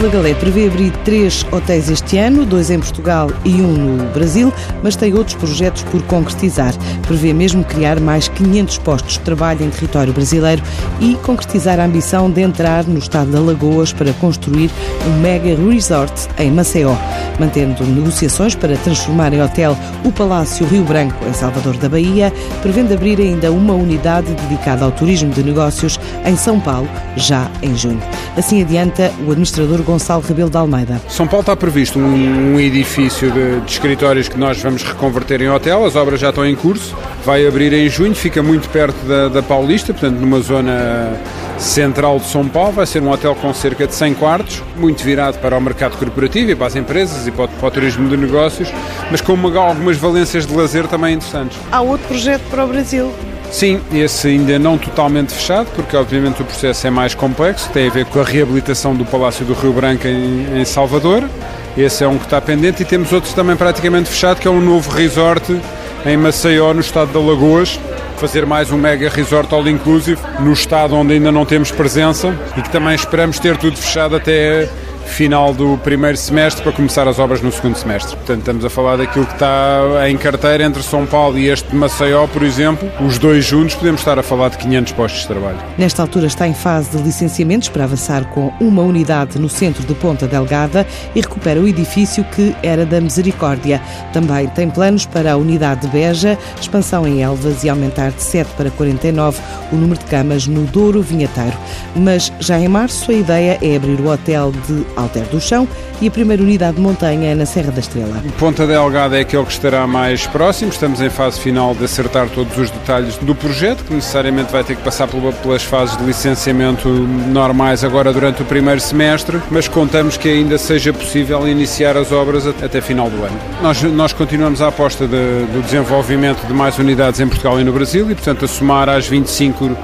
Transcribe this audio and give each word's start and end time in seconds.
Vila 0.00 0.12
Galé 0.12 0.32
prevê 0.32 0.66
abrir 0.66 0.92
três 1.04 1.44
hotéis 1.52 1.90
este 1.90 2.16
ano, 2.16 2.46
dois 2.46 2.70
em 2.70 2.80
Portugal 2.80 3.28
e 3.44 3.56
um 3.56 3.98
no 3.98 4.10
Brasil, 4.14 4.50
mas 4.82 4.96
tem 4.96 5.12
outros 5.12 5.36
projetos 5.36 5.82
por 5.82 6.00
concretizar. 6.04 6.72
Prevê 7.06 7.34
mesmo 7.34 7.62
criar 7.62 8.00
mais 8.00 8.26
500 8.26 8.78
postos 8.78 9.12
de 9.14 9.20
trabalho 9.20 9.62
em 9.62 9.68
território 9.68 10.10
brasileiro 10.10 10.62
e 11.00 11.16
concretizar 11.16 11.78
a 11.78 11.84
ambição 11.84 12.30
de 12.30 12.40
entrar 12.40 12.84
no 12.86 12.98
estado 12.98 13.30
de 13.30 13.36
Alagoas 13.36 13.92
para 13.92 14.10
construir 14.14 14.70
um 15.06 15.20
mega 15.20 15.54
resort 15.54 16.28
em 16.38 16.50
Maceió, 16.50 16.96
mantendo 17.38 17.84
negociações 17.84 18.54
para 18.54 18.78
transformar 18.78 19.34
em 19.34 19.42
hotel 19.42 19.76
o 20.02 20.10
Palácio 20.10 20.66
Rio 20.66 20.84
Branco 20.84 21.26
em 21.28 21.34
Salvador 21.34 21.76
da 21.76 21.90
Bahia, 21.90 22.32
prevendo 22.62 22.94
abrir 22.94 23.20
ainda 23.20 23.52
uma 23.52 23.74
unidade 23.74 24.32
dedicada 24.32 24.82
ao 24.82 24.92
turismo 24.92 25.30
de 25.30 25.42
negócios 25.42 26.00
em 26.24 26.36
São 26.36 26.58
Paulo, 26.58 26.88
já 27.18 27.50
em 27.62 27.76
junho. 27.76 28.00
Assim 28.34 28.62
adianta 28.62 29.12
o 29.26 29.32
administrador 29.32 29.82
Gonçalo 29.90 30.22
Rebelo 30.22 30.48
de 30.48 30.56
Almeida. 30.56 31.00
São 31.08 31.26
Paulo 31.26 31.40
está 31.40 31.56
previsto 31.56 31.98
um, 31.98 32.54
um 32.54 32.60
edifício 32.60 33.28
de, 33.32 33.60
de, 33.60 33.72
escritórios 33.72 34.28
que 34.28 34.38
nós 34.38 34.62
vamos 34.62 34.84
reconverter 34.84 35.42
em 35.42 35.50
hotel, 35.50 35.84
as 35.84 35.96
obras 35.96 36.20
já 36.20 36.28
estão 36.28 36.46
em 36.46 36.54
curso, 36.54 36.96
vai 37.24 37.44
abrir 37.44 37.72
em 37.72 37.88
junho, 37.88 38.14
fica 38.14 38.40
muito 38.40 38.68
perto 38.68 38.96
da, 39.04 39.26
da 39.26 39.42
Paulista, 39.42 39.92
portanto 39.92 40.16
numa 40.20 40.40
zona 40.40 41.20
central 41.58 42.20
de 42.20 42.26
São 42.26 42.46
Paulo, 42.46 42.70
vai 42.70 42.86
ser 42.86 43.02
um 43.02 43.10
hotel 43.10 43.34
com 43.34 43.52
cerca 43.52 43.84
de 43.84 43.92
100 43.92 44.14
quartos, 44.14 44.62
muito 44.76 45.02
virado 45.02 45.38
para 45.38 45.58
o 45.58 45.60
mercado 45.60 45.98
corporativo 45.98 46.52
e 46.52 46.54
para 46.54 46.68
as 46.68 46.76
empresas 46.76 47.26
e 47.26 47.32
para 47.32 47.46
o, 47.46 47.48
para 47.48 47.66
o 47.66 47.70
turismo 47.72 48.08
de 48.08 48.16
negócios, 48.16 48.72
mas 49.10 49.20
com 49.20 49.32
uma, 49.32 49.58
algumas 49.58 49.96
valências 49.96 50.46
de 50.46 50.54
lazer 50.54 50.86
também 50.86 51.14
interessantes. 51.16 51.58
Há 51.72 51.80
outro 51.80 52.06
projeto 52.06 52.42
para 52.48 52.64
o 52.64 52.68
Brasil 52.68 53.12
Sim, 53.50 53.80
esse 53.92 54.28
ainda 54.28 54.58
não 54.58 54.78
totalmente 54.78 55.34
fechado, 55.34 55.66
porque 55.74 55.96
obviamente 55.96 56.40
o 56.40 56.44
processo 56.44 56.86
é 56.86 56.90
mais 56.90 57.14
complexo, 57.14 57.68
tem 57.70 57.88
a 57.88 57.90
ver 57.90 58.04
com 58.06 58.20
a 58.20 58.24
reabilitação 58.24 58.94
do 58.94 59.04
Palácio 59.04 59.44
do 59.44 59.54
Rio 59.54 59.72
Branco 59.72 60.06
em, 60.06 60.60
em 60.60 60.64
Salvador. 60.64 61.28
Esse 61.76 62.04
é 62.04 62.08
um 62.08 62.16
que 62.16 62.24
está 62.24 62.40
pendente 62.40 62.82
e 62.82 62.84
temos 62.84 63.12
outros 63.12 63.32
também 63.34 63.56
praticamente 63.56 64.08
fechado, 64.08 64.40
que 64.40 64.46
é 64.46 64.50
um 64.50 64.60
novo 64.60 64.90
resort 64.90 65.60
em 66.06 66.16
Maceió, 66.16 66.72
no 66.72 66.80
estado 66.80 67.10
de 67.10 67.18
Alagoas, 67.18 67.78
fazer 68.16 68.46
mais 68.46 68.70
um 68.70 68.78
mega 68.78 69.08
resort 69.08 69.52
all 69.52 69.66
inclusive 69.66 70.20
no 70.38 70.52
estado 70.52 70.94
onde 70.94 71.14
ainda 71.14 71.32
não 71.32 71.44
temos 71.44 71.70
presença 71.70 72.36
e 72.56 72.62
que 72.62 72.70
também 72.70 72.94
esperamos 72.94 73.38
ter 73.38 73.56
tudo 73.56 73.76
fechado 73.76 74.14
até 74.16 74.68
final 75.10 75.52
do 75.52 75.76
primeiro 75.78 76.16
semestre 76.16 76.62
para 76.62 76.72
começar 76.72 77.06
as 77.06 77.18
obras 77.18 77.42
no 77.42 77.52
segundo 77.52 77.76
semestre. 77.76 78.16
Portanto, 78.16 78.38
estamos 78.38 78.64
a 78.64 78.70
falar 78.70 78.96
daquilo 78.96 79.26
que 79.26 79.32
está 79.34 80.08
em 80.08 80.16
carteira 80.16 80.64
entre 80.64 80.82
São 80.82 81.04
Paulo 81.04 81.38
e 81.38 81.48
este 81.48 81.68
de 81.68 81.76
Maceió, 81.76 82.26
por 82.26 82.42
exemplo. 82.42 82.90
Os 83.04 83.18
dois 83.18 83.44
juntos 83.44 83.74
podemos 83.74 84.00
estar 84.00 84.18
a 84.18 84.22
falar 84.22 84.50
de 84.50 84.58
500 84.58 84.92
postos 84.92 85.22
de 85.22 85.28
trabalho. 85.28 85.58
Nesta 85.76 86.02
altura 86.02 86.26
está 86.26 86.46
em 86.46 86.54
fase 86.54 86.96
de 86.96 87.02
licenciamentos 87.02 87.68
para 87.68 87.84
avançar 87.84 88.24
com 88.30 88.52
uma 88.60 88.82
unidade 88.82 89.38
no 89.38 89.48
centro 89.48 89.84
de 89.84 89.94
Ponta 89.94 90.26
Delgada 90.26 90.86
e 91.14 91.20
recupera 91.20 91.60
o 91.60 91.68
edifício 91.68 92.24
que 92.24 92.54
era 92.62 92.86
da 92.86 93.00
Misericórdia. 93.00 93.82
Também 94.12 94.48
tem 94.48 94.70
planos 94.70 95.06
para 95.06 95.32
a 95.32 95.36
unidade 95.36 95.82
de 95.82 95.88
Beja, 95.88 96.38
expansão 96.60 97.06
em 97.06 97.22
Elvas 97.22 97.64
e 97.64 97.68
aumentar 97.68 98.10
de 98.10 98.22
7 98.22 98.50
para 98.56 98.70
49 98.70 99.38
o 99.72 99.76
número 99.76 99.98
de 99.98 100.06
camas 100.06 100.46
no 100.46 100.64
Douro 100.64 101.02
Vinheteiro. 101.02 101.56
Mas 101.96 102.32
já 102.38 102.58
em 102.58 102.68
março 102.68 103.10
a 103.10 103.14
ideia 103.14 103.58
é 103.60 103.76
abrir 103.76 104.00
o 104.00 104.08
hotel 104.08 104.52
de 104.66 104.84
Alter 105.00 105.24
do 105.24 105.40
Chão 105.40 105.66
e 106.00 106.08
a 106.08 106.10
primeira 106.10 106.42
unidade 106.42 106.76
de 106.76 106.82
montanha 106.82 107.34
na 107.34 107.44
Serra 107.44 107.70
da 107.72 107.80
Estrela. 107.80 108.22
Ponta 108.38 108.66
Delgada 108.66 109.18
é 109.18 109.20
aquele 109.20 109.44
que 109.44 109.52
estará 109.52 109.86
mais 109.86 110.26
próximo, 110.26 110.70
estamos 110.70 111.00
em 111.00 111.10
fase 111.10 111.40
final 111.40 111.74
de 111.74 111.84
acertar 111.84 112.28
todos 112.28 112.56
os 112.56 112.70
detalhes 112.70 113.16
do 113.16 113.34
projeto, 113.34 113.84
que 113.84 113.94
necessariamente 113.94 114.50
vai 114.50 114.64
ter 114.64 114.76
que 114.76 114.82
passar 114.82 115.08
pelas 115.08 115.62
fases 115.62 115.96
de 115.96 116.04
licenciamento 116.04 116.88
normais 116.88 117.84
agora 117.84 118.12
durante 118.12 118.42
o 118.42 118.44
primeiro 118.44 118.80
semestre, 118.80 119.40
mas 119.50 119.68
contamos 119.68 120.16
que 120.16 120.28
ainda 120.28 120.56
seja 120.58 120.92
possível 120.92 121.46
iniciar 121.46 121.96
as 121.96 122.12
obras 122.12 122.46
até 122.46 122.80
final 122.80 123.10
do 123.10 123.22
ano. 123.22 123.38
Nós, 123.62 123.82
nós 123.82 124.12
continuamos 124.12 124.62
a 124.62 124.68
aposta 124.68 125.06
de, 125.06 125.46
do 125.52 125.62
desenvolvimento 125.62 126.46
de 126.46 126.52
mais 126.52 126.78
unidades 126.78 127.20
em 127.20 127.28
Portugal 127.28 127.60
e 127.60 127.64
no 127.64 127.72
Brasil 127.72 128.10
e, 128.10 128.14
portanto, 128.14 128.44
a 128.44 128.48
somar 128.48 128.88
às 128.88 129.06
25 129.06 129.76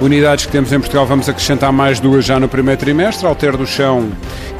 unidades 0.00 0.46
que 0.46 0.52
temos 0.52 0.72
em 0.72 0.78
Portugal, 0.78 1.06
vamos 1.06 1.28
acrescentar 1.28 1.72
mais 1.72 2.00
duas 2.00 2.24
já 2.24 2.38
no 2.38 2.48
primeiro 2.48 2.80
trimestre, 2.80 3.26
Alter 3.26 3.56
do 3.56 3.66
Chão 3.66 4.08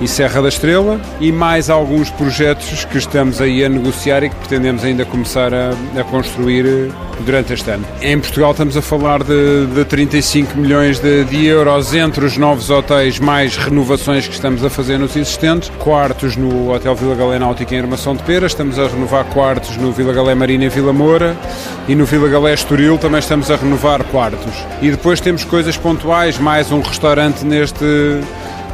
e 0.00 0.06
Serra 0.06 0.42
da 0.42 0.48
Estrela 0.48 1.00
e 1.20 1.32
mais 1.32 1.68
alguns 1.68 2.10
projetos 2.10 2.84
que 2.84 2.98
estamos 2.98 3.40
aí 3.40 3.64
a 3.64 3.68
negociar 3.68 4.22
e 4.22 4.28
que 4.28 4.36
pretendemos 4.36 4.84
ainda 4.84 5.04
começar 5.04 5.52
a, 5.52 5.70
a 5.98 6.04
construir 6.04 6.66
eh, 6.66 6.88
durante 7.24 7.52
este 7.52 7.70
ano. 7.70 7.84
Em 8.00 8.18
Portugal 8.18 8.52
estamos 8.52 8.76
a 8.76 8.82
falar 8.82 9.22
de, 9.22 9.66
de 9.66 9.84
35 9.84 10.56
milhões 10.56 11.00
de, 11.00 11.24
de, 11.24 11.46
euros 11.46 11.94
entre 11.94 12.24
os 12.24 12.36
novos 12.36 12.70
hotéis 12.70 13.18
mais 13.18 13.56
renovações 13.56 14.26
que 14.26 14.34
estamos 14.34 14.64
a 14.64 14.70
fazer 14.70 14.98
nos 14.98 15.16
existentes, 15.16 15.70
quartos 15.78 16.36
no 16.36 16.72
Hotel 16.72 16.94
Vila 16.94 17.14
Galé 17.14 17.38
Náutica 17.38 17.74
em 17.74 17.80
Armação 17.80 18.14
de 18.14 18.22
Pera, 18.22 18.46
estamos 18.46 18.78
a 18.78 18.86
renovar 18.86 19.24
quartos 19.26 19.76
no 19.76 19.92
Vila 19.92 20.12
Galé 20.12 20.34
Marina 20.34 20.64
em 20.64 20.68
Vila 20.68 20.92
Moura 20.92 21.36
e 21.88 21.94
no 21.94 22.04
Vila 22.04 22.28
Galé 22.28 22.54
Estoril 22.54 22.98
também 22.98 23.18
estamos 23.18 23.50
a 23.50 23.56
renovar 23.56 24.04
quartos. 24.04 24.54
E 24.80 24.90
depois 24.90 25.20
temos 25.20 25.44
coisas 25.44 25.76
pontuais, 25.76 26.38
mais 26.38 26.70
um 26.70 26.80
restaurante 26.80 27.44
neste 27.44 27.84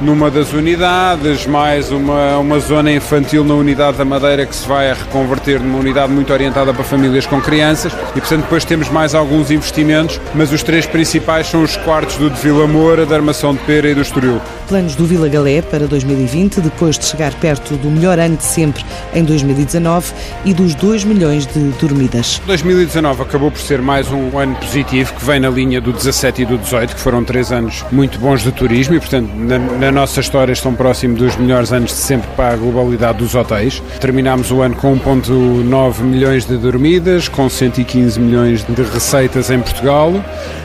numa 0.00 0.30
das 0.30 0.52
unidades, 0.52 1.46
mais 1.46 1.90
uma, 1.90 2.38
uma 2.38 2.58
zona 2.58 2.92
infantil 2.92 3.44
na 3.44 3.54
unidade 3.54 3.96
da 3.96 4.04
Madeira 4.04 4.44
que 4.44 4.54
se 4.54 4.66
vai 4.66 4.90
a 4.90 4.94
reconverter 4.94 5.60
numa 5.60 5.78
unidade 5.78 6.12
muito 6.12 6.32
orientada 6.32 6.72
para 6.74 6.84
famílias 6.84 7.26
com 7.26 7.40
crianças 7.40 7.92
e, 8.14 8.20
portanto, 8.20 8.42
depois 8.42 8.64
temos 8.64 8.88
mais 8.88 9.14
alguns 9.14 9.50
investimentos, 9.50 10.20
mas 10.34 10.52
os 10.52 10.62
três 10.62 10.86
principais 10.86 11.46
são 11.46 11.62
os 11.62 11.76
quartos 11.76 12.16
do 12.16 12.30
de 12.30 12.40
Vila 12.40 12.66
Moura, 12.66 13.06
da 13.06 13.16
Armação 13.16 13.54
de 13.54 13.60
Pera 13.60 13.88
e 13.88 13.94
do 13.94 14.00
Estoril. 14.00 14.40
Planos 14.68 14.94
do 14.96 15.04
Vila 15.04 15.28
Galé 15.28 15.62
para 15.62 15.86
2020, 15.86 16.60
depois 16.60 16.98
de 16.98 17.04
chegar 17.04 17.32
perto 17.34 17.76
do 17.76 17.90
melhor 17.90 18.18
ano 18.18 18.36
de 18.36 18.44
sempre 18.44 18.84
em 19.14 19.22
2019 19.22 20.12
e 20.44 20.54
dos 20.54 20.74
2 20.74 21.04
milhões 21.04 21.46
de 21.46 21.60
dormidas. 21.80 22.40
2019 22.46 23.22
acabou 23.22 23.50
por 23.50 23.60
ser 23.60 23.80
mais 23.80 24.10
um 24.10 24.38
ano 24.38 24.56
positivo 24.56 25.12
que 25.14 25.24
vem 25.24 25.38
na 25.40 25.50
linha 25.50 25.80
do 25.80 25.92
17 25.92 26.42
e 26.42 26.44
do 26.46 26.58
18, 26.58 26.94
que 26.94 27.00
foram 27.00 27.22
três 27.24 27.52
anos 27.52 27.84
muito 27.92 28.18
bons 28.18 28.42
de 28.42 28.52
turismo 28.52 28.94
e, 28.94 29.00
portanto, 29.00 29.28
na, 29.34 29.58
na 29.84 29.92
nossa 29.92 30.18
história 30.18 30.50
estão 30.50 30.74
próximo 30.74 31.14
dos 31.14 31.36
melhores 31.36 31.70
anos 31.70 31.90
de 31.90 31.96
sempre 31.96 32.26
para 32.34 32.54
a 32.54 32.56
globalidade 32.56 33.18
dos 33.18 33.34
hotéis. 33.34 33.82
Terminámos 34.00 34.50
o 34.50 34.62
ano 34.62 34.74
com 34.76 34.98
1,9 34.98 36.00
milhões 36.00 36.46
de 36.46 36.56
dormidas, 36.56 37.28
com 37.28 37.50
115 37.50 38.18
milhões 38.18 38.64
de 38.64 38.82
receitas 38.82 39.50
em 39.50 39.60
Portugal, 39.60 40.10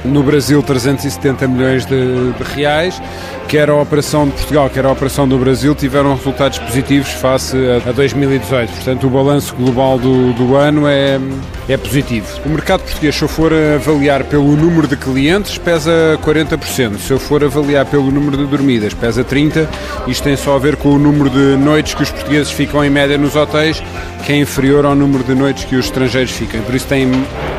no 0.06 0.24
Brasil 0.24 0.64
370 0.64 1.48
milhões 1.50 1.86
de, 1.86 2.32
de 2.32 2.44
reais 2.56 3.02
quer 3.50 3.68
a 3.68 3.76
operação 3.76 4.28
de 4.28 4.34
Portugal, 4.34 4.70
quer 4.70 4.86
a 4.86 4.92
operação 4.92 5.28
do 5.28 5.36
Brasil, 5.40 5.74
tiveram 5.74 6.14
resultados 6.14 6.60
positivos 6.60 7.10
face 7.10 7.58
a 7.84 7.92
2018. 7.92 8.72
Portanto, 8.72 9.08
o 9.08 9.10
balanço 9.10 9.56
global 9.56 9.98
do, 9.98 10.32
do 10.34 10.56
ano 10.56 10.88
é, 10.88 11.20
é 11.68 11.76
positivo. 11.76 12.28
O 12.46 12.50
mercado 12.50 12.82
português, 12.82 13.16
se 13.16 13.24
eu 13.24 13.28
for 13.28 13.52
avaliar 13.52 14.24
pelo 14.26 14.56
número 14.56 14.88
de 14.88 14.96
clientes, 14.96 15.58
pesa 15.58 15.92
40%. 16.24 17.00
Se 17.00 17.12
eu 17.12 17.18
for 17.18 17.44
avaliar 17.44 17.88
pelo 17.88 18.12
número 18.12 18.38
de 18.38 18.46
dormidas, 18.46 18.94
pesa 18.94 19.09
30%. 19.18 19.68
Isto 20.08 20.24
tem 20.24 20.36
só 20.36 20.56
a 20.56 20.60
ver 20.60 20.76
com 20.76 20.90
o 20.90 21.00
número 21.00 21.30
de 21.30 21.58
noites 21.58 21.94
que 21.94 22.04
os 22.04 22.12
portugueses 22.12 22.52
ficam 22.52 22.84
em 22.84 22.90
média 22.90 23.18
nos 23.18 23.36
hotéis, 23.36 23.82
que 24.26 24.32
é 24.32 24.38
inferior 24.38 24.86
ao 24.86 24.96
número 24.96 25.24
de 25.24 25.36
noites 25.36 25.66
que 25.66 25.76
os 25.76 25.86
estrangeiros 25.86 26.32
ficam. 26.32 26.62
Por 26.62 26.76
isso 26.76 26.88
tem 26.88 27.10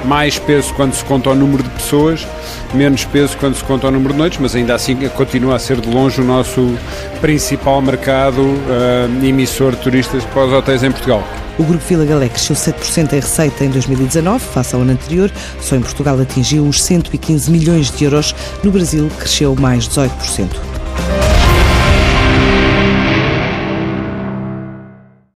mais 0.04 0.38
peso 0.38 0.72
quando 0.74 0.94
se 0.94 1.04
conta 1.04 1.30
o 1.30 1.34
número 1.34 1.62
de 1.62 1.70
pessoas, 1.70 2.26
menos 2.74 3.04
peso 3.04 3.36
quando 3.38 3.54
se 3.54 3.64
conta 3.64 3.88
o 3.88 3.90
número 3.90 4.12
de 4.12 4.18
noites, 4.18 4.38
mas 4.40 4.54
ainda 4.54 4.74
assim 4.74 4.96
continua 5.10 5.56
a 5.56 5.58
ser 5.58 5.80
de 5.80 5.88
longe 5.88 6.20
o 6.20 6.24
nosso 6.24 6.76
principal 7.20 7.80
mercado 7.82 8.40
uh, 8.40 9.24
emissor 9.24 9.72
de 9.72 9.82
turistas 9.82 10.24
para 10.24 10.46
os 10.46 10.52
hotéis 10.52 10.82
em 10.82 10.90
Portugal. 10.90 11.22
O 11.58 11.62
Grupo 11.62 11.84
Vila 11.86 12.06
Galé 12.06 12.28
cresceu 12.28 12.56
7% 12.56 13.12
em 13.12 13.16
receita 13.16 13.64
em 13.64 13.68
2019, 13.68 14.42
face 14.42 14.74
ao 14.74 14.80
ano 14.80 14.92
anterior. 14.92 15.30
Só 15.60 15.76
em 15.76 15.80
Portugal 15.82 16.18
atingiu 16.18 16.66
os 16.66 16.82
115 16.82 17.50
milhões 17.50 17.90
de 17.90 18.04
euros. 18.04 18.34
No 18.64 18.70
Brasil, 18.70 19.10
cresceu 19.18 19.54
mais 19.54 19.86
18%. 19.86 20.69